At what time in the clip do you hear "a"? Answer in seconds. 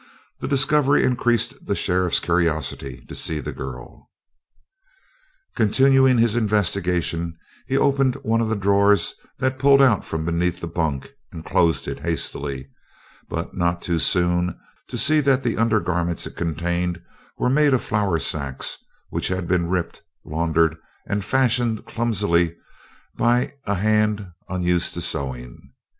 23.65-23.75